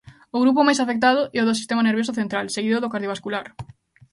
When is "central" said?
2.21-2.45